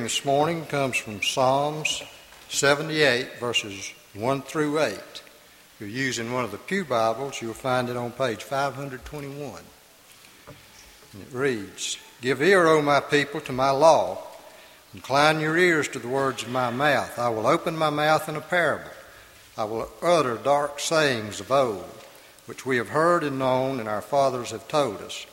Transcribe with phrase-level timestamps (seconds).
[0.00, 2.02] this morning comes from Psalms
[2.48, 4.94] 78, verses 1 through 8.
[4.94, 9.60] If you're using one of the Pew Bibles, you'll find it on page 521.
[11.12, 14.22] And it reads Give ear, O my people, to my law.
[14.94, 17.18] Incline your ears to the words of my mouth.
[17.18, 18.90] I will open my mouth in a parable.
[19.58, 21.84] I will utter dark sayings of old,
[22.46, 25.26] which we have heard and known, and our fathers have told us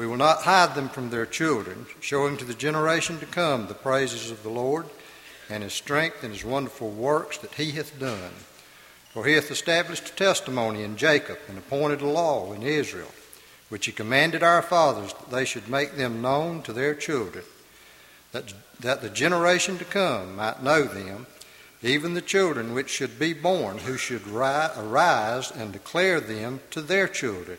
[0.00, 3.74] we will not hide them from their children, showing to the generation to come the
[3.74, 4.86] praises of the Lord
[5.50, 8.32] and his strength and his wonderful works that he hath done.
[9.12, 13.10] For he hath established a testimony in Jacob and appointed a law in Israel,
[13.68, 17.44] which he commanded our fathers that they should make them known to their children,
[18.32, 21.26] that, that the generation to come might know them,
[21.82, 26.80] even the children which should be born, who should ri- arise and declare them to
[26.80, 27.58] their children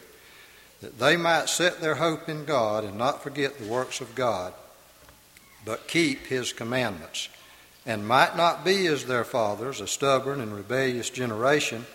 [0.81, 4.53] that they might set their hope in God and not forget the works of God,
[5.63, 7.29] but keep his commandments,
[7.85, 11.85] and might not be as their fathers, a stubborn and rebellious generation,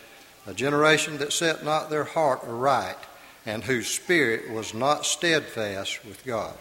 [0.45, 2.97] a generation that set not their heart aright,
[3.45, 6.53] and whose spirit was not steadfast with God.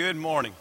[0.00, 0.54] Good morning.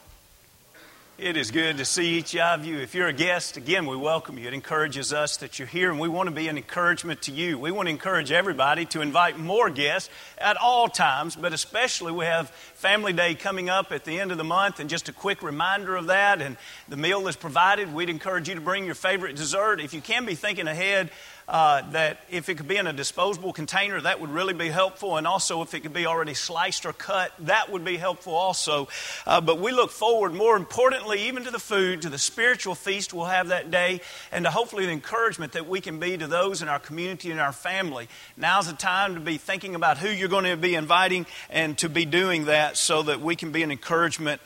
[1.17, 2.79] It is good to see each of you.
[2.79, 4.45] If you're a guest, again, we welcome you.
[4.45, 7.57] It encourages us that you're here, and we want to be an encouragement to you.
[7.57, 12.25] We want to encourage everybody to invite more guests at all times, but especially we
[12.25, 15.41] have Family Day coming up at the end of the month, and just a quick
[15.41, 16.41] reminder of that.
[16.41, 16.57] And
[16.89, 17.93] the meal is provided.
[17.93, 19.79] We'd encourage you to bring your favorite dessert.
[19.79, 21.11] If you can be thinking ahead,
[21.49, 25.17] uh, that if it could be in a disposable container, that would really be helpful.
[25.17, 28.87] And also, if it could be already sliced or cut, that would be helpful also.
[29.25, 33.15] Uh, but we look forward, more importantly, even to the food, to the spiritual feast
[33.15, 33.99] we'll have that day,
[34.31, 37.39] and to hopefully the encouragement that we can be to those in our community and
[37.39, 38.07] our family.
[38.37, 41.89] Now's the time to be thinking about who you're going to be inviting and to
[41.89, 44.39] be doing that so that we can be an encouragement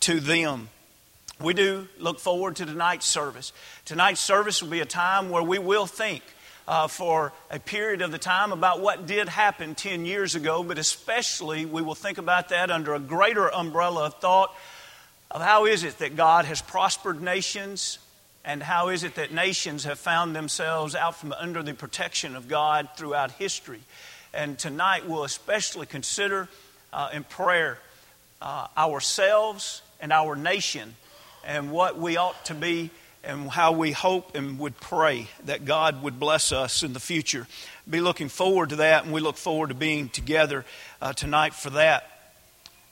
[0.00, 0.68] to them.
[1.40, 3.54] We do look forward to tonight's service.
[3.86, 6.22] Tonight's service will be a time where we will think
[6.68, 10.78] uh, for a period of the time about what did happen 10 years ago, but
[10.78, 14.54] especially we will think about that under a greater umbrella of thought
[15.30, 17.98] of how is it that God has prospered nations
[18.44, 22.48] and how is it that nations have found themselves out from under the protection of
[22.48, 23.80] God throughout history.
[24.32, 26.48] And tonight we'll especially consider
[26.92, 27.78] uh, in prayer
[28.40, 30.94] uh, ourselves and our nation
[31.44, 32.90] and what we ought to be
[33.22, 37.46] and how we hope and would pray that God would bless us in the future.
[37.88, 40.64] Be looking forward to that, and we look forward to being together
[41.02, 42.06] uh, tonight for that.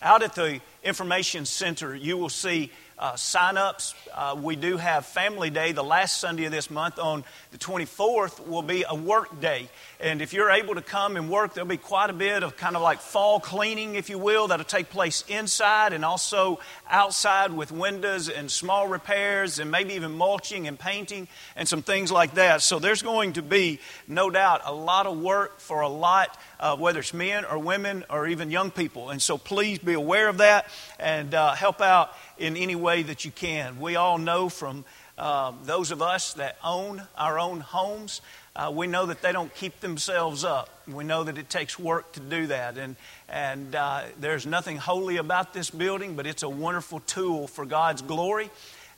[0.02, 3.94] Out at the Information Center, you will see uh, sign ups.
[4.12, 6.98] Uh, we do have Family Day the last Sunday of this month.
[6.98, 9.68] On the 24th will be a work day.
[10.00, 12.74] And if you're able to come and work, there'll be quite a bit of kind
[12.76, 16.58] of like fall cleaning, if you will, that'll take place inside and also
[16.90, 22.10] outside with windows and small repairs and maybe even mulching and painting and some things
[22.10, 22.62] like that.
[22.62, 23.78] So there's going to be,
[24.08, 28.04] no doubt, a lot of work for a lot, uh, whether it's men or women
[28.10, 29.10] or even young people.
[29.10, 30.67] And so please be aware of that
[30.98, 33.80] and uh, help out in any way that you can.
[33.80, 34.84] We all know from
[35.16, 38.20] uh, those of us that own our own homes,
[38.54, 40.68] uh, we know that they don't keep themselves up.
[40.86, 42.78] We know that it takes work to do that.
[42.78, 42.96] And,
[43.28, 48.02] and uh, there's nothing holy about this building, but it's a wonderful tool for God's
[48.02, 48.50] glory.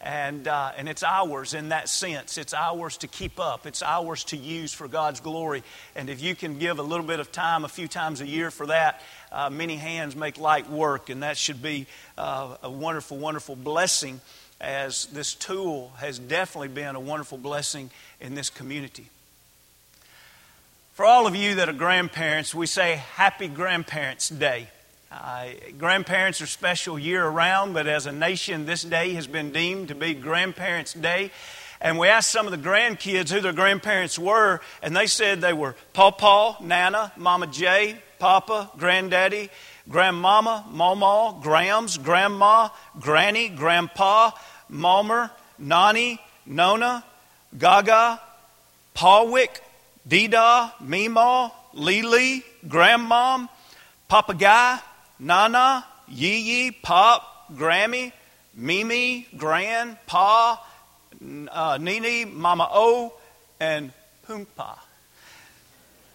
[0.02, 2.38] And, uh, and it's ours in that sense.
[2.38, 3.66] It's ours to keep up.
[3.66, 5.62] It's ours to use for God's glory.
[5.94, 8.50] And if you can give a little bit of time, a few times a year
[8.50, 11.10] for that, uh, many hands make light work.
[11.10, 14.22] And that should be uh, a wonderful, wonderful blessing
[14.58, 17.90] as this tool has definitely been a wonderful blessing
[18.20, 19.06] in this community.
[20.94, 24.68] For all of you that are grandparents, we say Happy Grandparents' Day.
[25.12, 29.88] Uh, grandparents are special year around, but as a nation, this day has been deemed
[29.88, 31.32] to be Grandparents' Day.
[31.80, 35.52] And we asked some of the grandkids who their grandparents were, and they said they
[35.52, 39.50] were Pawpaw, Nana, Mama Jay, Papa, Granddaddy,
[39.88, 42.68] Grandmama, Mama, Grams, Grandma,
[43.00, 44.30] Granny, Grandpa,
[44.70, 47.02] Malmer, Nani, Nona,
[47.58, 48.20] Gaga,
[48.94, 49.60] Pawick,
[50.08, 53.48] Dida, Meemaw, Lily, Grandmom,
[54.06, 54.78] Papa Guy.
[55.20, 58.12] Nana, Yee Yee, Pop, Grammy,
[58.54, 60.64] Mimi, Gran, Pa,
[61.50, 63.12] uh, Nini, Mama O,
[63.60, 63.92] and
[64.26, 64.78] Poompa.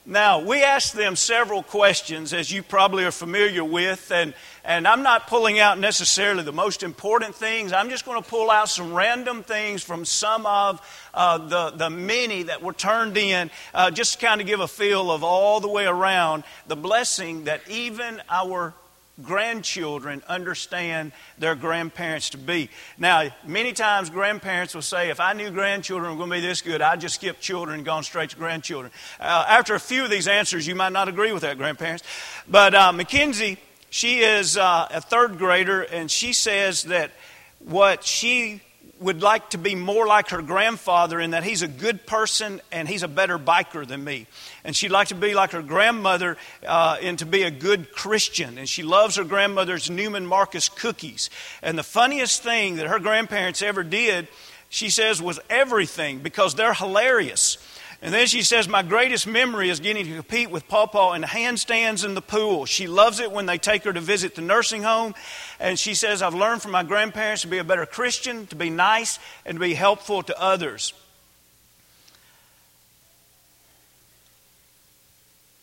[0.07, 5.01] Now, we asked them several questions, as you probably are familiar with, and, and I'm
[5.01, 7.73] not pulling out necessarily the most important things.
[7.73, 10.79] I'm just going to pull out some random things from some of
[11.11, 14.67] uh, the, the many that were turned in, uh, just to kind of give a
[14.67, 18.75] feel of all the way around the blessing that even our
[19.23, 22.69] grandchildren understand their grandparents to be.
[22.97, 26.61] Now, many times grandparents will say, if I knew grandchildren were going to be this
[26.61, 28.91] good, I'd just skip children and gone straight to grandchildren.
[29.19, 32.03] Uh, after a few of these answers, you might not agree with that, grandparents.
[32.47, 33.57] But uh, Mackenzie,
[33.89, 37.11] she is uh, a third grader, and she says that
[37.59, 38.61] what she
[38.99, 42.87] would like to be more like her grandfather in that he's a good person and
[42.87, 44.25] he's a better biker than me.
[44.63, 48.57] And she'd like to be like her grandmother uh, and to be a good Christian.
[48.57, 51.29] And she loves her grandmother's Neiman Marcus cookies.
[51.61, 54.29] And the funniest thing that her grandparents ever did,
[54.69, 57.57] she says, was everything because they're hilarious.
[58.05, 62.05] And then she says, My greatest memory is getting to compete with Pawpaw in handstands
[62.05, 62.67] in the pool.
[62.67, 65.15] She loves it when they take her to visit the nursing home.
[65.59, 68.69] And she says, I've learned from my grandparents to be a better Christian, to be
[68.69, 70.93] nice, and to be helpful to others.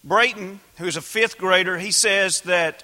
[0.02, 2.82] Brayton, who's a fifth grader, he says that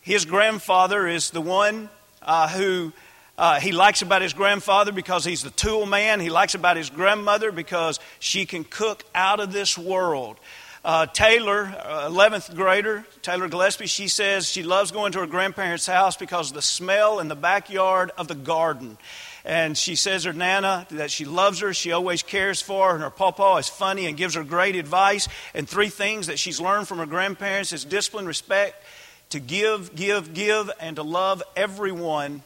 [0.00, 1.88] his grandfather is the one
[2.20, 2.92] uh, who
[3.38, 6.18] uh, he likes about his grandfather because he's the tool man.
[6.18, 10.38] He likes about his grandmother because she can cook out of this world.
[10.84, 15.86] Uh, Taylor, uh, 11th grader, Taylor Gillespie, she says she loves going to her grandparents'
[15.86, 18.98] house because of the smell in the backyard of the garden.
[19.44, 23.04] And she says her Nana that she loves her, she always cares for her, and
[23.04, 25.28] her pawpaw is funny and gives her great advice.
[25.54, 28.82] And three things that she's learned from her grandparents is discipline, respect,
[29.30, 32.42] to give, give, give, and to love everyone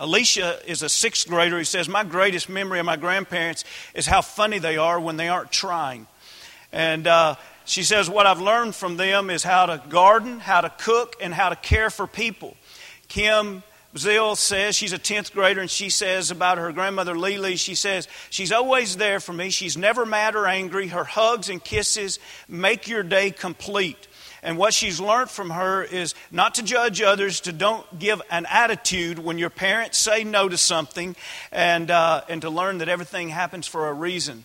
[0.00, 4.20] Alicia is a sixth grader who says, My greatest memory of my grandparents is how
[4.20, 6.06] funny they are when they aren't trying.
[6.72, 10.70] And uh, she says, What I've learned from them is how to garden, how to
[10.70, 12.56] cook, and how to care for people.
[13.08, 13.62] Kim
[13.94, 18.08] Zill says she's a 10th grader, and she says about her grandmother Lily, she says,
[18.30, 19.50] She's always there for me.
[19.50, 20.88] She's never mad or angry.
[20.88, 22.18] Her hugs and kisses
[22.48, 24.08] make your day complete.
[24.42, 28.46] And what she's learned from her is not to judge others, to don't give an
[28.50, 31.14] attitude when your parents say no to something,
[31.52, 34.44] and, uh, and to learn that everything happens for a reason.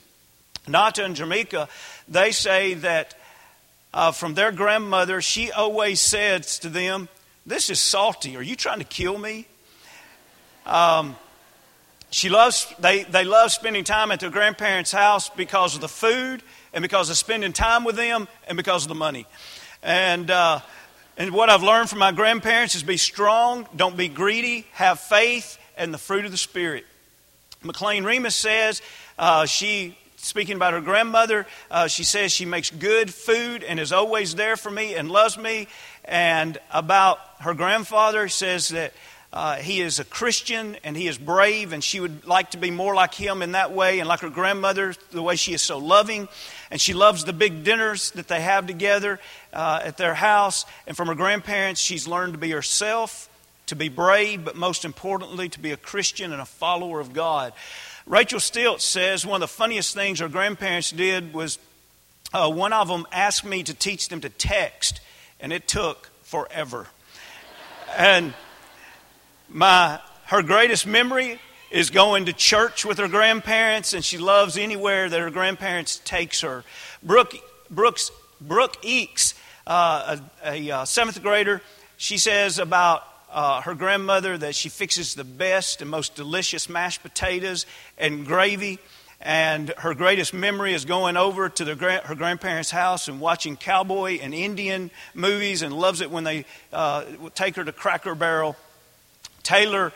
[0.67, 1.67] Nata and Jamaica,
[2.07, 3.15] they say that
[3.93, 7.09] uh, from their grandmother, she always says to them,
[7.45, 8.35] This is salty.
[8.35, 9.47] Are you trying to kill me?
[10.65, 11.15] Um,
[12.09, 16.43] she loves, they, they love spending time at their grandparents' house because of the food
[16.73, 19.25] and because of spending time with them and because of the money.
[19.87, 20.59] And, uh,
[21.15, 25.57] and what I've learned from my grandparents is be strong, don't be greedy, have faith,
[25.77, 26.85] and the fruit of the Spirit.
[27.63, 28.81] McLean Remus says
[29.17, 33.93] uh, she, speaking about her grandmother, uh, she says she makes good food and is
[33.93, 35.69] always there for me and loves me.
[36.03, 38.91] And about her grandfather, says that
[39.31, 42.71] uh, he is a Christian and he is brave, and she would like to be
[42.71, 45.77] more like him in that way, and like her grandmother, the way she is so
[45.77, 46.27] loving.
[46.69, 49.19] And she loves the big dinners that they have together
[49.53, 50.65] uh, at their house.
[50.85, 53.29] And from her grandparents, she's learned to be herself,
[53.67, 57.53] to be brave, but most importantly, to be a Christian and a follower of God.
[58.05, 61.59] Rachel Stilt says one of the funniest things her grandparents did was
[62.33, 64.99] uh, one of them asked me to teach them to text,
[65.39, 66.87] and it took forever.
[67.97, 68.33] And
[69.49, 75.09] my, her greatest memory is going to church with her grandparents, and she loves anywhere
[75.09, 76.63] that her grandparents takes her.
[77.03, 77.35] Brooke,
[77.69, 79.33] Brooks, Brooke Eeks,
[79.65, 81.61] uh, a, a, uh, seventh grader,
[81.97, 87.03] she says about uh, her grandmother that she fixes the best and most delicious mashed
[87.03, 87.65] potatoes
[87.97, 88.79] and gravy.
[89.19, 94.19] And her greatest memory is going over to the, her grandparents' house and watching cowboy
[94.21, 98.55] and Indian movies and loves it when they uh, take her to Cracker Barrel
[99.41, 99.91] Taylor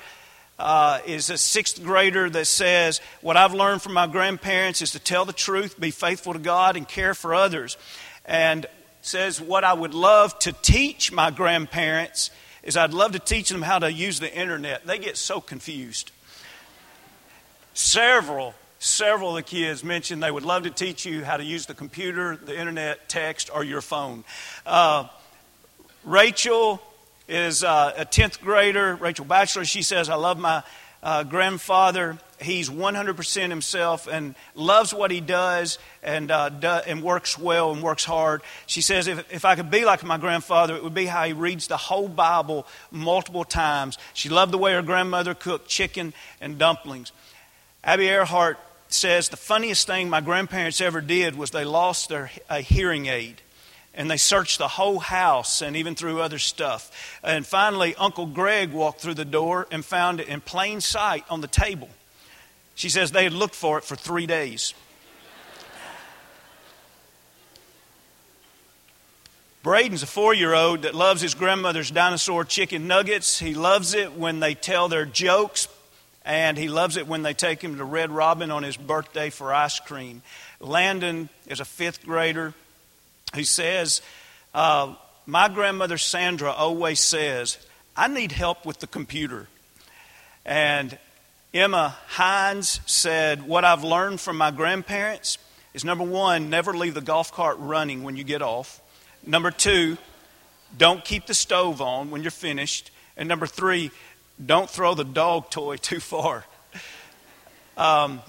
[0.62, 5.00] uh, is a sixth grader that says, What I've learned from my grandparents is to
[5.00, 7.78] tell the truth, be faithful to God, and care for others.
[8.26, 8.66] And
[9.02, 12.30] says, What I would love to teach my grandparents
[12.64, 14.86] is I'd love to teach them how to use the internet.
[14.86, 16.12] They get so confused.
[17.74, 21.66] Several, several of the kids mentioned they would love to teach you how to use
[21.66, 24.24] the computer, the internet, text, or your phone.
[24.66, 25.08] Uh,
[26.04, 26.82] Rachel
[27.28, 29.66] is uh, a 10th grader, Rachel Batchelor.
[29.66, 30.64] She says, I love my
[31.04, 32.18] uh, grandfather.
[32.40, 37.84] He's 100% himself and loves what he does and, uh, do, and works well and
[37.84, 38.42] works hard.
[38.66, 41.34] She says, if, if I could be like my grandfather, it would be how he
[41.34, 43.98] reads the whole Bible multiple times.
[44.14, 47.12] She loved the way her grandmother cooked chicken and dumplings.
[47.84, 52.62] Abby Earhart says the funniest thing my grandparents ever did was they lost their a
[52.62, 53.42] hearing aid
[53.94, 57.20] and they searched the whole house and even through other stuff.
[57.24, 61.42] And finally, Uncle Greg walked through the door and found it in plain sight on
[61.42, 61.90] the table.
[62.76, 64.74] She says they had looked for it for three days.
[69.64, 73.38] Braden's a four year old that loves his grandmother's dinosaur chicken nuggets.
[73.38, 75.68] He loves it when they tell their jokes,
[76.26, 79.54] and he loves it when they take him to Red Robin on his birthday for
[79.54, 80.24] ice cream.
[80.60, 82.56] Landon is a fifth grader
[83.36, 84.02] who says,
[84.54, 84.96] uh,
[85.26, 87.58] My grandmother Sandra always says,
[87.96, 89.48] I need help with the computer.
[90.46, 90.98] And
[91.54, 95.38] Emma Hines said, What I've learned from my grandparents
[95.74, 98.82] is number one, never leave the golf cart running when you get off.
[99.26, 99.98] Number two,
[100.78, 102.92] don't keep the stove on when you're finished.
[103.18, 103.92] And number three,
[104.44, 106.46] don't throw the dog toy too far.
[107.78, 108.22] Um,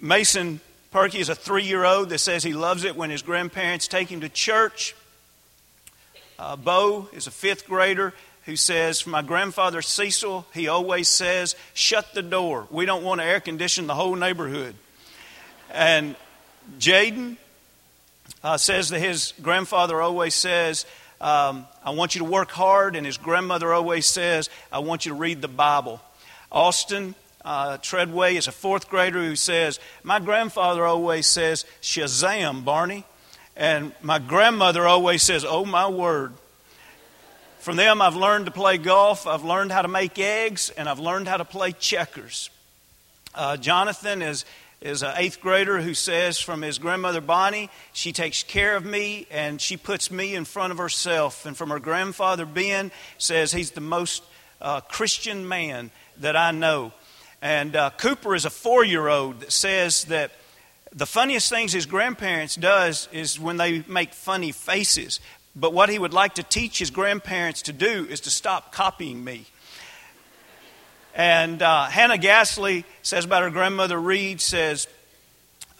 [0.00, 0.60] Mason
[0.92, 4.08] Perky is a three year old that says he loves it when his grandparents take
[4.08, 4.94] him to church.
[6.38, 8.12] Uh, Bo is a fifth grader
[8.44, 12.66] who says, my grandfather Cecil, he always says, Shut the door.
[12.70, 14.74] We don't want to air condition the whole neighborhood.
[15.72, 16.14] And
[16.78, 17.38] Jaden
[18.44, 20.84] uh, says that his grandfather always says,
[21.22, 25.12] um, I want you to work hard, and his grandmother always says, I want you
[25.12, 26.02] to read the Bible.
[26.50, 33.04] Austin uh, Treadway is a fourth grader who says, My grandfather always says, Shazam, Barney.
[33.56, 36.32] And my grandmother always says, Oh, my word.
[37.58, 40.98] From them, I've learned to play golf, I've learned how to make eggs, and I've
[40.98, 42.50] learned how to play checkers.
[43.34, 44.44] Uh, Jonathan is
[44.82, 49.28] is an eighth grader who says from his grandmother Bonnie, she takes care of me
[49.30, 51.46] and she puts me in front of herself.
[51.46, 54.24] And from her grandfather Ben, says he's the most
[54.60, 56.92] uh, Christian man that I know.
[57.42, 60.30] And uh, Cooper is a four year old that says that
[60.94, 65.20] the funniest things his grandparents does is when they make funny faces.
[65.56, 69.24] But what he would like to teach his grandparents to do is to stop copying
[69.24, 69.46] me.
[71.14, 74.86] And uh, Hannah Gasly says about her grandmother Reed, says,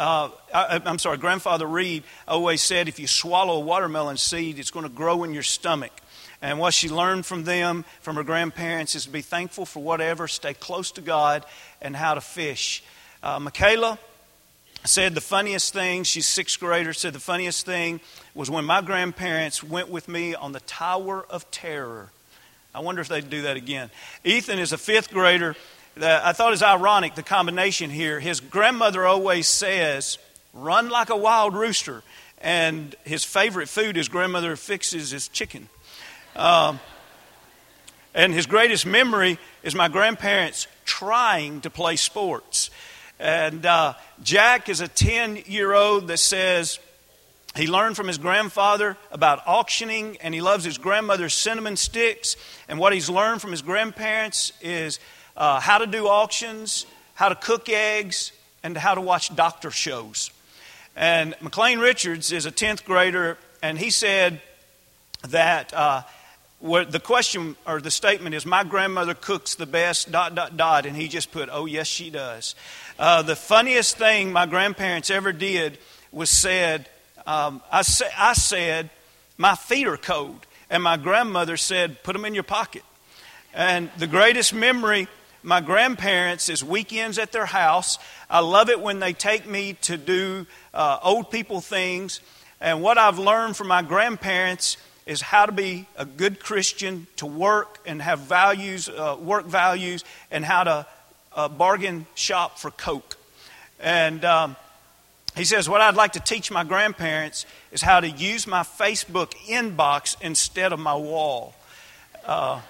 [0.00, 4.72] uh, I, am sorry, grandfather Reed always said if you swallow a watermelon seed, it's
[4.72, 5.92] going to grow in your stomach.
[6.42, 10.26] And what she learned from them, from her grandparents, is to be thankful for whatever,
[10.26, 11.46] stay close to God,
[11.80, 12.82] and how to fish.
[13.22, 13.98] Uh, Michaela
[14.84, 18.00] said the funniest thing, she's sixth grader, said the funniest thing
[18.34, 22.10] was when my grandparents went with me on the Tower of Terror.
[22.74, 23.90] I wonder if they'd do that again.
[24.24, 25.54] Ethan is a fifth grader.
[26.00, 28.18] I thought it was ironic, the combination here.
[28.18, 30.18] His grandmother always says,
[30.52, 32.02] run like a wild rooster.
[32.40, 35.68] And his favorite food his grandmother fixes is chicken.
[36.36, 36.80] Um,
[38.14, 42.70] and his greatest memory is my grandparents trying to play sports.
[43.18, 46.78] And uh, Jack is a 10 year old that says,
[47.54, 52.36] he learned from his grandfather about auctioning, and he loves his grandmother's cinnamon sticks.
[52.66, 54.98] And what he's learned from his grandparents is
[55.36, 60.30] uh, how to do auctions, how to cook eggs, and how to watch doctor shows.
[60.96, 64.40] And McLean Richards is a 10th grader, and he said
[65.28, 66.02] that uh,
[66.62, 70.86] the question or the statement is, My grandmother cooks the best, dot, dot, dot.
[70.86, 72.54] And he just put, Oh, yes, she does.
[72.98, 75.78] Uh, the funniest thing my grandparents ever did
[76.12, 76.88] was said,
[77.26, 78.90] um, I, sa- I said,
[79.36, 80.46] My feet are cold.
[80.70, 82.84] And my grandmother said, Put them in your pocket.
[83.52, 85.08] And the greatest memory,
[85.42, 87.98] my grandparents, is weekends at their house.
[88.30, 92.20] I love it when they take me to do uh, old people things.
[92.60, 97.26] And what I've learned from my grandparents is how to be a good Christian, to
[97.26, 100.86] work and have values, uh, work values, and how to
[101.34, 103.16] uh, bargain shop for Coke.
[103.80, 104.56] And um,
[105.36, 109.32] he says, What I'd like to teach my grandparents is how to use my Facebook
[109.46, 111.54] inbox instead of my wall.
[112.24, 112.60] Uh,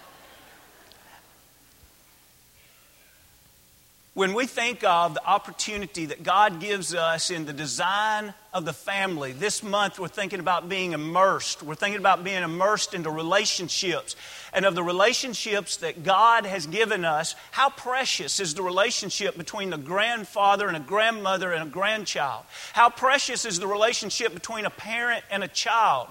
[4.14, 8.74] when we think of the opportunity that God gives us in the design of the
[8.74, 11.62] family, this month we're thinking about being immersed.
[11.62, 14.14] We're thinking about being immersed into relationships
[14.52, 17.34] and of the relationships that God has given us.
[17.52, 22.44] How precious is the relationship between a grandfather and a grandmother and a grandchild?
[22.74, 26.08] How precious is the relationship between a parent and a child?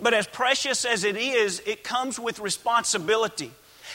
[0.00, 3.50] But as precious as it is, it comes with responsibility.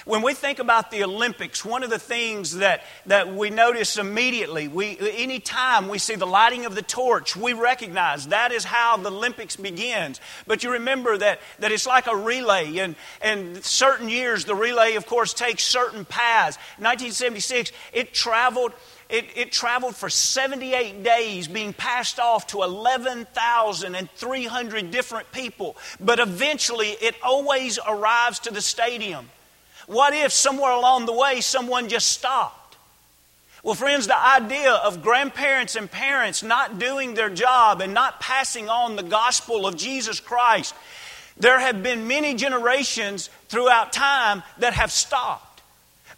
[0.06, 4.68] When we think about the Olympics, one of the things that, that we notice immediately,
[4.68, 9.12] we, anytime we see the lighting of the torch, we recognize that is how the
[9.12, 10.20] Olympics begins.
[10.46, 14.96] But you remember that, that it's like a relay, and, and certain years the relay,
[14.96, 16.58] of course, takes certain paths.
[16.78, 18.74] 1976, it traveled
[19.10, 25.78] it, it, traveled for 78 days, being passed off to 11,300 different people.
[26.00, 29.30] But eventually, it always arrives to the stadium.
[29.88, 32.78] What if somewhere along the way someone just stopped?
[33.64, 38.70] Well, friends, the idea of grandparents and parents not doing their job and not passing
[38.70, 40.76] on the gospel of Jesus Christ,
[41.38, 45.62] there have been many generations throughout time that have stopped.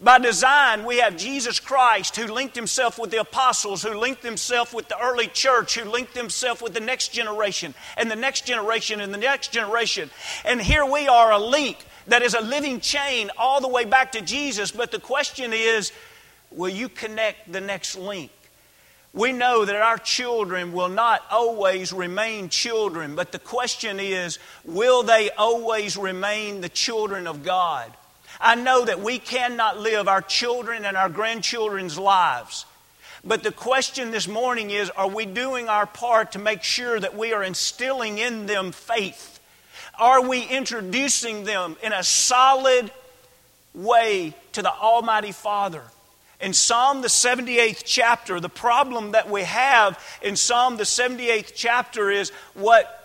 [0.00, 4.72] By design, we have Jesus Christ who linked himself with the apostles, who linked himself
[4.72, 9.00] with the early church, who linked himself with the next generation, and the next generation,
[9.00, 10.10] and the next generation.
[10.44, 14.12] And here we are, a link that is a living chain all the way back
[14.12, 14.70] to Jesus.
[14.70, 15.92] But the question is
[16.50, 18.30] will you connect the next link?
[19.12, 25.02] We know that our children will not always remain children, but the question is will
[25.02, 27.92] they always remain the children of God?
[28.40, 32.64] I know that we cannot live our children and our grandchildren's lives.
[33.24, 37.16] But the question this morning is are we doing our part to make sure that
[37.16, 39.39] we are instilling in them faith?
[40.00, 42.90] Are we introducing them in a solid
[43.74, 45.82] way to the Almighty Father?
[46.40, 52.10] In Psalm the 78th chapter, the problem that we have in Psalm the 78th chapter
[52.10, 52.96] is what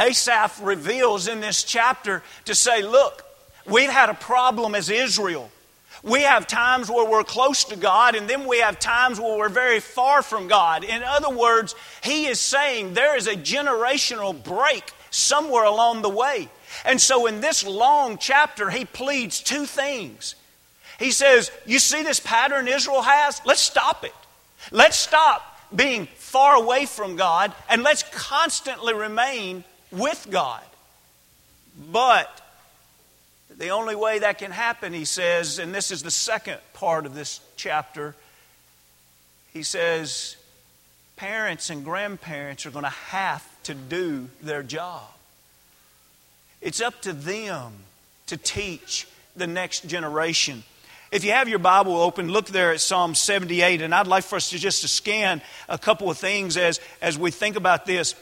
[0.00, 3.24] Asaph reveals in this chapter to say, look,
[3.66, 5.50] we've had a problem as Israel.
[6.04, 9.48] We have times where we're close to God, and then we have times where we're
[9.48, 10.84] very far from God.
[10.84, 16.48] In other words, he is saying there is a generational break somewhere along the way.
[16.84, 20.34] And so in this long chapter, he pleads two things.
[20.98, 23.40] He says, You see this pattern Israel has?
[23.44, 24.14] Let's stop it.
[24.70, 30.62] Let's stop being far away from God and let's constantly remain with God.
[31.90, 32.40] But
[33.56, 37.14] the only way that can happen, he says, and this is the second part of
[37.14, 38.14] this chapter,
[39.52, 40.36] he says,
[41.16, 45.02] parents and grandparents are going to have to do their job.
[46.60, 47.72] It's up to them
[48.26, 50.62] to teach the next generation.
[51.10, 54.36] If you have your Bible open, look there at Psalm 78, and I'd like for
[54.36, 58.14] us to just to scan a couple of things as, as we think about this.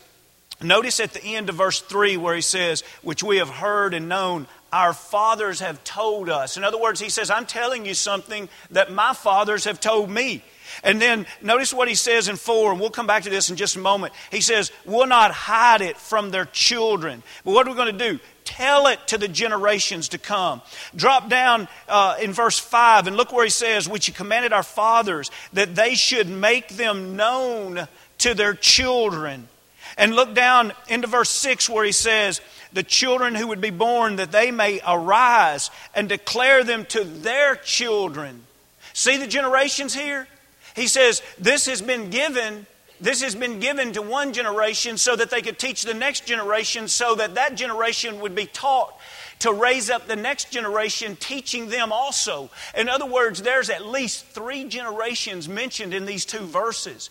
[0.62, 4.09] Notice at the end of verse 3 where he says, Which we have heard and
[4.09, 6.57] known, our fathers have told us.
[6.57, 10.42] In other words, he says, I'm telling you something that my fathers have told me.
[10.85, 13.57] And then notice what he says in 4, and we'll come back to this in
[13.57, 14.12] just a moment.
[14.31, 17.22] He says, We'll not hide it from their children.
[17.44, 18.20] But what are we going to do?
[18.44, 20.62] Tell it to the generations to come.
[20.94, 24.62] Drop down uh, in verse 5 and look where he says, Which he commanded our
[24.62, 29.48] fathers that they should make them known to their children.
[29.96, 32.40] And look down into verse 6 where he says,
[32.72, 37.57] The children who would be born, that they may arise and declare them to their
[37.57, 38.44] children.
[38.92, 40.28] See the generations here?
[40.74, 42.66] He says, This has been given.
[43.00, 46.88] This has been given to one generation so that they could teach the next generation,
[46.88, 48.92] so that that generation would be taught
[49.40, 52.50] to raise up the next generation, teaching them also.
[52.76, 57.11] In other words, there's at least three generations mentioned in these two verses.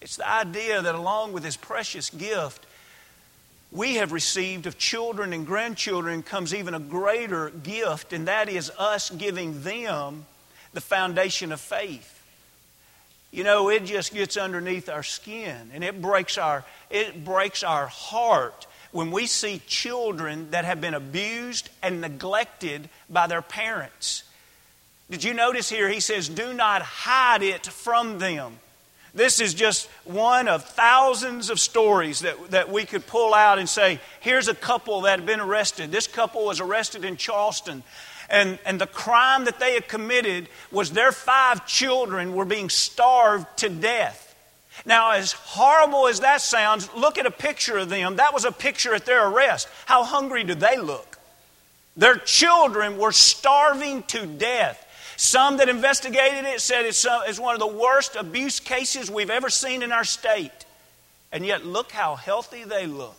[0.00, 2.66] It's the idea that along with this precious gift,
[3.76, 8.70] we have received of children and grandchildren comes even a greater gift, and that is
[8.78, 10.24] us giving them
[10.72, 12.12] the foundation of faith.
[13.30, 17.86] You know, it just gets underneath our skin and it breaks our, it breaks our
[17.86, 24.22] heart when we see children that have been abused and neglected by their parents.
[25.10, 25.90] Did you notice here?
[25.90, 28.58] He says, Do not hide it from them.
[29.16, 33.66] This is just one of thousands of stories that, that we could pull out and
[33.66, 35.90] say, here's a couple that had been arrested.
[35.90, 37.82] This couple was arrested in Charleston.
[38.28, 43.46] And, and the crime that they had committed was their five children were being starved
[43.58, 44.36] to death.
[44.84, 48.16] Now, as horrible as that sounds, look at a picture of them.
[48.16, 49.66] That was a picture at their arrest.
[49.86, 51.18] How hungry do they look?
[51.96, 54.85] Their children were starving to death.
[55.16, 59.30] Some that investigated it said it's, uh, it's one of the worst abuse cases we've
[59.30, 60.66] ever seen in our state.
[61.32, 63.16] And yet, look how healthy they look.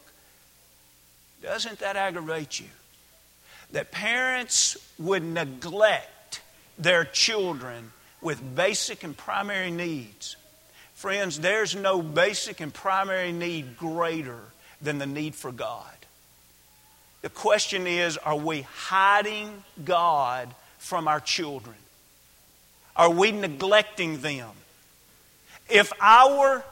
[1.42, 2.68] Doesn't that aggravate you?
[3.72, 6.42] that parents would neglect
[6.78, 10.36] their children with basic and primary needs.
[10.94, 14.40] Friends, there's no basic and primary need greater
[14.82, 15.84] than the need for God.
[17.22, 21.76] The question is are we hiding God from our children?
[22.98, 24.50] Are we neglecting them?
[25.70, 26.66] If our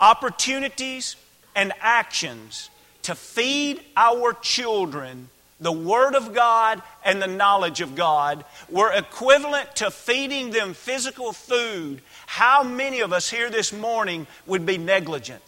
[0.00, 1.16] opportunities
[1.54, 2.70] and actions
[3.02, 9.76] to feed our children the Word of God and the knowledge of God were equivalent
[9.76, 15.42] to feeding them physical food, how many of us here this morning would be negligent?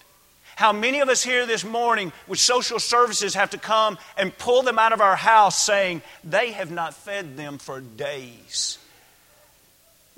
[0.57, 4.63] How many of us here this morning would social services have to come and pull
[4.63, 8.79] them out of our house saying, they have not fed them for days?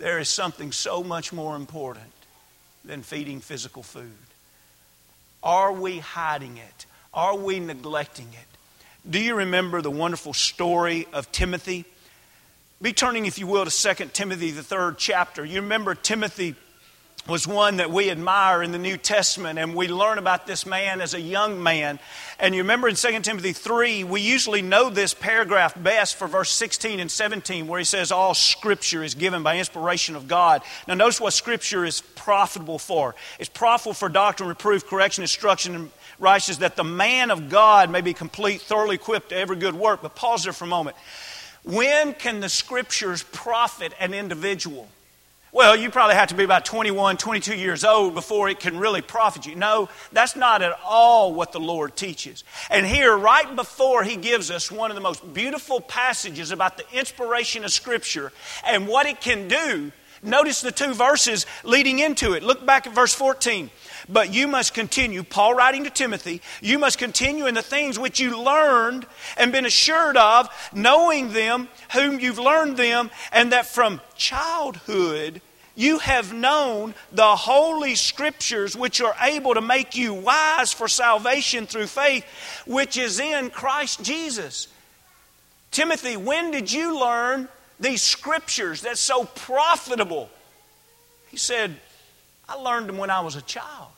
[0.01, 2.11] There is something so much more important
[2.87, 4.17] than feeding physical food.
[5.43, 6.87] Are we hiding it?
[7.13, 9.09] Are we neglecting it?
[9.09, 11.85] Do you remember the wonderful story of Timothy?
[12.81, 15.45] Be turning, if you will, to 2 Timothy, the third chapter.
[15.45, 16.55] You remember Timothy
[17.27, 21.01] was one that we admire in the New Testament, and we learn about this man
[21.01, 21.99] as a young man.
[22.39, 26.51] And you remember in 2 Timothy 3, we usually know this paragraph best for verse
[26.51, 30.63] 16 and 17, where he says, All scripture is given by inspiration of God.
[30.89, 33.15] Now, notice what scripture is profitable for.
[33.39, 38.01] It's profitable for doctrine, reproof, correction, instruction, and righteousness, that the man of God may
[38.01, 40.03] be complete, thoroughly equipped to every good work.
[40.03, 40.97] But pause there for a moment.
[41.63, 44.89] When can the scriptures profit an individual?
[45.53, 49.03] Well, you probably have to be about 21, 22 years old before it can really
[49.03, 49.57] profit you.
[49.57, 52.45] No, that's not at all what the Lord teaches.
[52.71, 56.85] And here, right before He gives us one of the most beautiful passages about the
[56.97, 58.31] inspiration of Scripture
[58.65, 59.91] and what it can do,
[60.23, 62.43] notice the two verses leading into it.
[62.43, 63.71] Look back at verse 14.
[64.09, 68.19] But you must continue, Paul writing to Timothy, you must continue in the things which
[68.19, 69.07] you learned
[69.37, 75.41] and been assured of, knowing them, whom you've learned them, and that from childhood
[75.77, 81.67] you have known the holy scriptures which are able to make you wise for salvation
[81.67, 82.25] through faith,
[82.67, 84.69] which is in Christ Jesus.
[85.71, 87.49] Timothy, when did you learn
[87.81, 90.31] these scriptures that's so profitable?
[91.31, 91.75] He said,
[92.49, 93.89] I learned them when I was a child.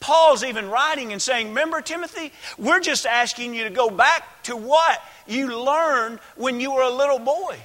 [0.00, 4.56] Paul's even writing and saying, Remember, Timothy, we're just asking you to go back to
[4.56, 7.56] what you learned when you were a little boy.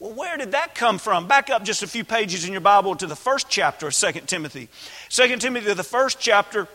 [0.00, 1.28] Well, where did that come from?
[1.28, 4.12] Back up just a few pages in your Bible to the first chapter of 2
[4.26, 4.68] Timothy.
[5.10, 6.66] 2 Timothy, the first chapter,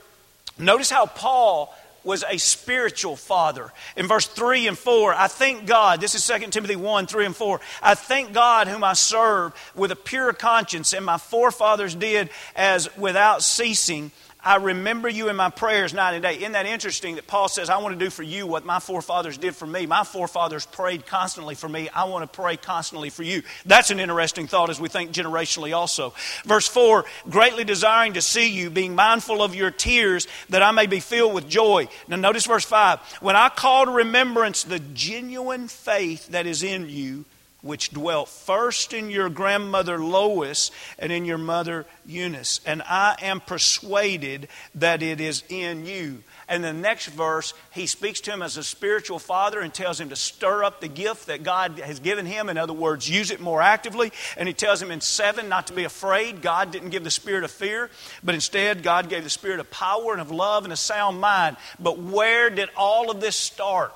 [0.58, 3.74] notice how Paul was a spiritual father.
[3.98, 7.36] In verse 3 and 4, I thank God, this is 2 Timothy 1 3 and
[7.36, 7.60] 4.
[7.82, 12.96] I thank God whom I serve with a pure conscience, and my forefathers did as
[12.96, 14.12] without ceasing.
[14.45, 16.36] I remember you in my prayers night and day.
[16.36, 19.39] Isn't that interesting that Paul says, I want to do for you what my forefathers
[19.39, 19.88] did for me?
[19.88, 21.89] My forefathers prayed constantly for me.
[21.89, 23.41] I want to pray constantly for you.
[23.65, 26.13] That's an interesting thought as we think generationally also.
[26.45, 30.86] Verse 4 greatly desiring to see you, being mindful of your tears, that I may
[30.86, 31.88] be filled with joy.
[32.08, 36.88] Now, notice verse 5 when I call to remembrance the genuine faith that is in
[36.88, 37.25] you,
[37.65, 42.62] which dwelt first in your grandmother Lois and in your mother Eunice.
[42.63, 46.21] And I am persuaded that it is in you.
[46.47, 50.10] And the next verse, he speaks to him as a spiritual father and tells him
[50.10, 52.49] to stir up the gift that God has given him.
[52.49, 54.12] In other words, use it more actively.
[54.38, 56.43] And he tells him in 7 not to be afraid.
[56.43, 57.89] God didn't give the spirit of fear,
[58.23, 61.58] but instead, God gave the spirit of power and of love and a sound mind.
[61.80, 63.91] But where did all of this start?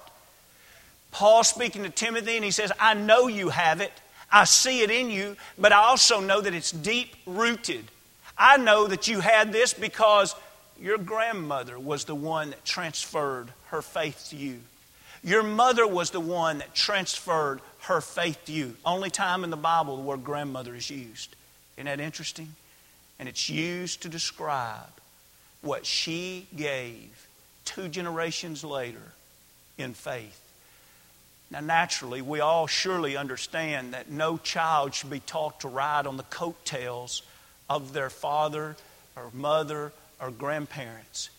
[1.11, 3.91] Paul speaking to Timothy, and he says, I know you have it.
[4.31, 7.85] I see it in you, but I also know that it's deep rooted.
[8.37, 10.35] I know that you had this because
[10.79, 14.59] your grandmother was the one that transferred her faith to you.
[15.23, 18.75] Your mother was the one that transferred her faith to you.
[18.85, 21.35] Only time in the Bible the word grandmother is used.
[21.75, 22.53] Isn't that interesting?
[23.19, 24.87] And it's used to describe
[25.61, 27.27] what she gave
[27.65, 29.11] two generations later
[29.77, 30.39] in faith.
[31.51, 36.17] Now, naturally, we all surely understand that no child should be taught to ride on
[36.17, 37.23] the coattails
[37.69, 38.75] of their father
[39.15, 41.29] or mother or grandparents.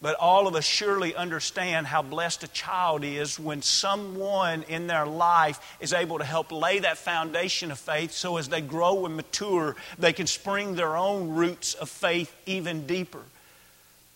[0.00, 5.06] But all of us surely understand how blessed a child is when someone in their
[5.06, 9.14] life is able to help lay that foundation of faith so as they grow and
[9.14, 13.20] mature, they can spring their own roots of faith even deeper.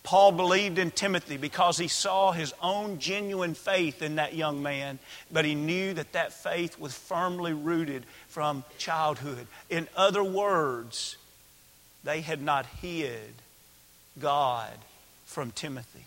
[0.07, 5.01] Paul believed in Timothy because he saw his own genuine faith in that young man,
[5.33, 9.49] but he knew that that faith was firmly rooted from childhood.
[9.69, 11.17] In other words,
[12.05, 13.35] they had not hid
[14.21, 14.79] God
[15.25, 16.05] from Timothy.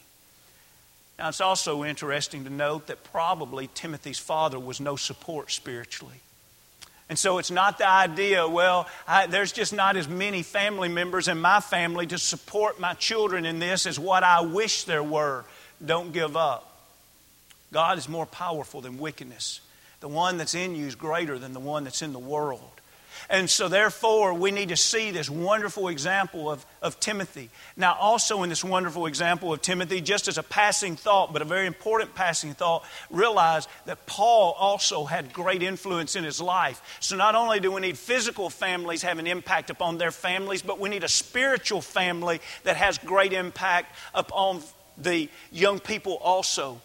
[1.17, 6.21] Now, it's also interesting to note that probably Timothy's father was no support spiritually.
[7.09, 11.27] And so it's not the idea, well, I, there's just not as many family members
[11.27, 15.43] in my family to support my children in this as what I wish there were.
[15.83, 16.65] Don't give up.
[17.73, 19.59] God is more powerful than wickedness.
[20.01, 22.78] The one that's in you is greater than the one that's in the world.
[23.29, 27.49] And so, therefore, we need to see this wonderful example of, of Timothy.
[27.75, 31.45] Now, also in this wonderful example of Timothy, just as a passing thought, but a
[31.45, 36.81] very important passing thought, realize that Paul also had great influence in his life.
[36.99, 40.79] So, not only do we need physical families have an impact upon their families, but
[40.79, 44.61] we need a spiritual family that has great impact upon
[44.97, 46.81] the young people also.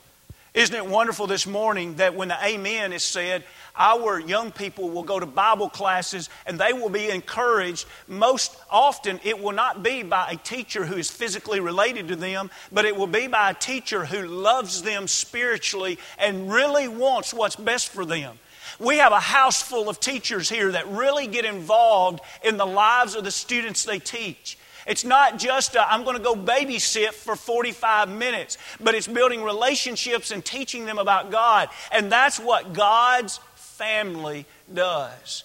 [0.55, 3.43] Isn't it wonderful this morning that when the Amen is said,
[3.75, 7.87] our young people will go to Bible classes and they will be encouraged.
[8.07, 12.53] Most often, it will not be by a teacher who is physically related to them,
[12.71, 17.57] but it will be by a teacher who loves them spiritually and really wants what's
[17.57, 18.39] best for them.
[18.79, 23.17] We have a house full of teachers here that really get involved in the lives
[23.17, 24.57] of the students they teach.
[24.87, 29.43] It's not just i am going to go babysit for 45 minutes, but it's building
[29.43, 31.69] relationships and teaching them about God.
[31.91, 35.45] And that's what God's family does.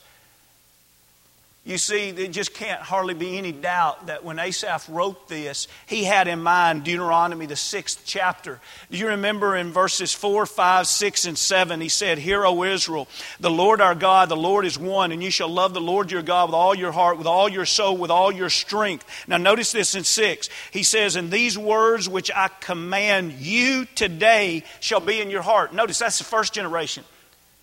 [1.69, 6.03] You see, there just can't hardly be any doubt that when Asaph wrote this, he
[6.03, 8.59] had in mind Deuteronomy, the sixth chapter.
[8.89, 13.07] Do you remember in verses 4, 5, 6, and 7, he said, Hear, O Israel,
[13.39, 16.23] the Lord our God, the Lord is one, and you shall love the Lord your
[16.23, 19.05] God with all your heart, with all your soul, with all your strength.
[19.27, 20.49] Now, notice this in 6.
[20.71, 25.71] He says, And these words which I command you today shall be in your heart.
[25.71, 27.03] Notice that's the first generation.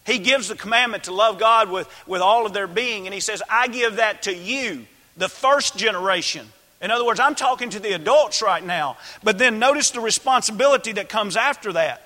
[0.07, 3.21] He gives the commandment to love God with, with all of their being, and He
[3.21, 6.47] says, I give that to you, the first generation.
[6.81, 8.99] In other words, I'm talking to the adults right now.
[9.25, 12.03] But then notice the responsibility that comes after that.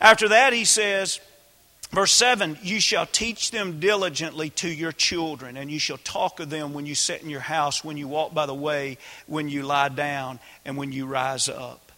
[0.00, 1.20] After that, He says,
[1.94, 6.50] Verse 7 You shall teach them diligently to your children, and you shall talk of
[6.50, 9.62] them when you sit in your house, when you walk by the way, when you
[9.62, 11.92] lie down, and when you rise up.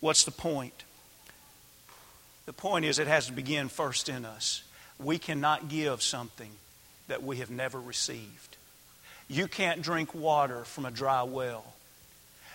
[0.00, 0.84] What's the point?
[2.50, 4.64] The point is, it has to begin first in us.
[4.98, 6.50] We cannot give something
[7.06, 8.56] that we have never received.
[9.28, 11.64] You can't drink water from a dry well.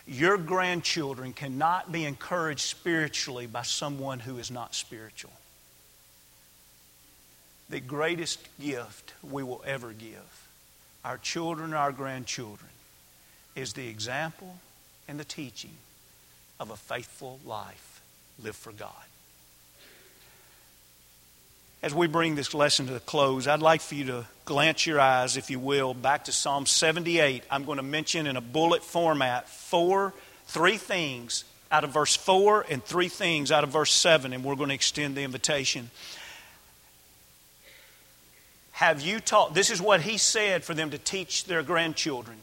[0.05, 5.31] Your grandchildren cannot be encouraged spiritually by someone who is not spiritual.
[7.69, 10.49] The greatest gift we will ever give
[11.05, 12.71] our children our grandchildren
[13.55, 14.57] is the example
[15.07, 15.77] and the teaching
[16.59, 18.01] of a faithful life
[18.43, 18.91] lived for God
[21.85, 24.99] as we bring this lesson to a close, I'd like for you to glance your
[24.99, 27.43] eyes, if you will, back to Psalm 78.
[27.51, 30.11] I'm going to mention in a bullet format four,
[30.47, 34.55] three things out of verse 4 and three things out of verse 7, and we're
[34.55, 35.91] going to extend the invitation.
[38.71, 42.37] Have you taught, this is what he said for them to teach their grandchildren.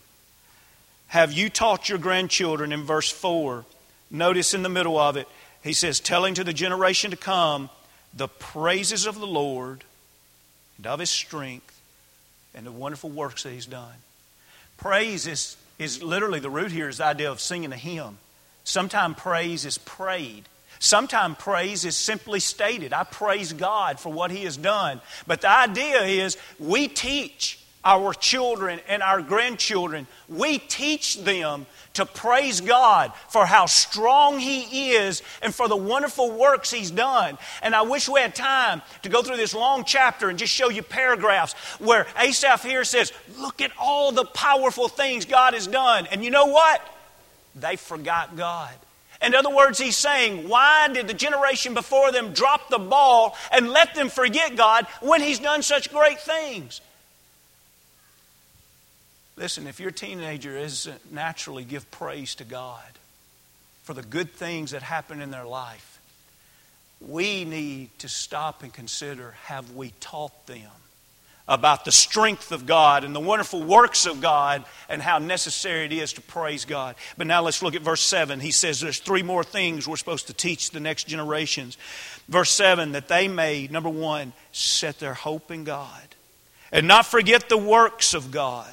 [1.09, 3.65] Have you taught your grandchildren in verse 4?
[4.09, 5.27] Notice in the middle of it,
[5.65, 7.71] he says, telling to the generation to come,
[8.15, 9.85] the praises of the Lord
[10.77, 11.81] and of his strength
[12.55, 13.95] and the wonderful works that he's done.
[14.77, 18.19] Praise is, is literally the root here is the idea of singing a hymn.
[18.65, 20.45] Sometimes praise is prayed.
[20.79, 22.93] Sometimes praise is simply stated.
[22.93, 25.01] I praise God for what He has done.
[25.27, 32.07] But the idea is we teach our children and our grandchildren, we teach them to
[32.07, 37.39] praise God for how strong He is and for the wonderful works He's done.
[37.63, 40.69] And I wish we had time to go through this long chapter and just show
[40.69, 46.07] you paragraphs where Asaph here says, Look at all the powerful things God has done.
[46.07, 46.81] And you know what?
[47.55, 48.73] They forgot God.
[49.23, 53.71] In other words, he's saying, why did the generation before them drop the ball and
[53.71, 56.81] let them forget God when he's done such great things?
[59.37, 62.85] Listen, if your teenager isn't naturally give praise to God
[63.83, 66.01] for the good things that happen in their life,
[67.01, 70.71] we need to stop and consider have we taught them
[71.49, 75.93] about the strength of God and the wonderful works of God and how necessary it
[75.93, 76.95] is to praise God.
[77.17, 78.39] But now let's look at verse 7.
[78.39, 81.77] He says there's three more things we're supposed to teach the next generations.
[82.29, 86.03] Verse 7 that they may, number one, set their hope in God
[86.71, 88.73] and not forget the works of God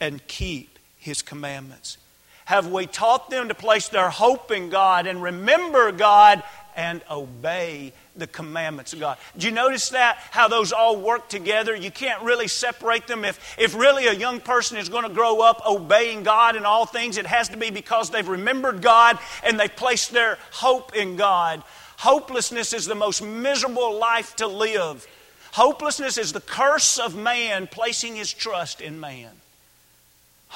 [0.00, 1.98] and keep His commandments?
[2.46, 6.42] Have we taught them to place their hope in God and remember God
[6.76, 9.18] and obey the commandments of God.
[9.36, 10.18] Do you notice that?
[10.30, 11.74] How those all work together?
[11.74, 13.24] You can't really separate them.
[13.24, 16.86] If, if really a young person is going to grow up obeying God in all
[16.86, 21.16] things, it has to be because they've remembered God and they've placed their hope in
[21.16, 21.62] God.
[21.98, 25.06] Hopelessness is the most miserable life to live.
[25.52, 29.30] Hopelessness is the curse of man placing his trust in man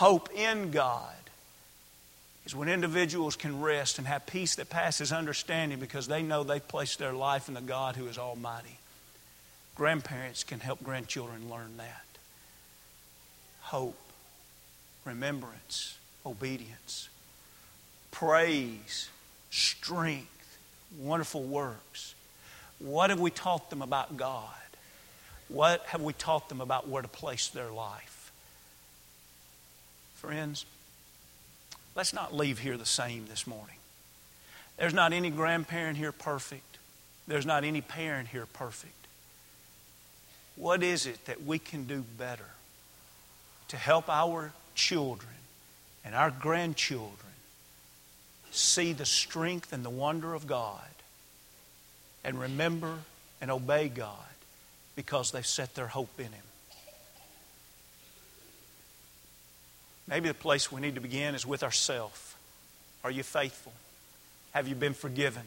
[0.01, 1.13] hope in God
[2.47, 6.67] is when individuals can rest and have peace that passes understanding because they know they've
[6.67, 8.79] placed their life in the God who is Almighty.
[9.75, 12.07] Grandparents can help grandchildren learn that.
[13.61, 13.99] Hope,
[15.05, 17.11] remembrance, obedience,
[18.11, 19.11] praise,
[19.51, 20.59] strength,
[20.99, 22.15] wonderful works.
[22.79, 24.49] What have we taught them about God?
[25.49, 28.20] What have we taught them about where to place their life?
[30.21, 30.67] Friends,
[31.97, 33.77] let's not leave here the same this morning.
[34.77, 36.77] There's not any grandparent here perfect.
[37.27, 38.93] There's not any parent here perfect.
[40.57, 42.51] What is it that we can do better
[43.69, 45.33] to help our children
[46.05, 47.17] and our grandchildren
[48.51, 50.85] see the strength and the wonder of God
[52.25, 52.99] and remember
[53.41, 54.17] and obey God
[54.97, 56.50] because they've set their hope in Him.
[60.11, 62.35] Maybe the place we need to begin is with ourselves.
[63.05, 63.73] Are you faithful?
[64.53, 65.45] Have you been forgiven?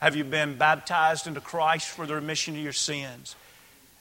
[0.00, 3.36] Have you been baptized into Christ for the remission of your sins?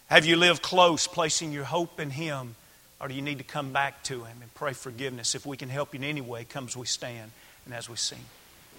[0.08, 2.56] Have you lived close, placing your hope in Him?
[3.00, 5.36] Or do you need to come back to Him and pray forgiveness?
[5.36, 7.32] If we can help you in any way, come as we stand
[7.66, 8.26] and as we sing.